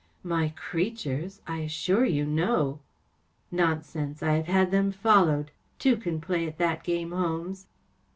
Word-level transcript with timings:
41 0.23 0.41
My 0.41 0.49
creatures! 0.55 1.41
I 1.45 1.59
assure 1.59 2.05
you 2.05 2.25
no 2.25 2.79
I 2.79 2.87
""Nonsense! 3.57 4.23
I 4.23 4.31
have 4.31 4.47
had 4.47 4.71
them 4.71 4.91
followed. 4.91 5.51
Two 5.77 5.95
can 5.95 6.19
play 6.19 6.47
at 6.47 6.57
that 6.57 6.83
game. 6.83 7.11
Holmes." 7.11 7.67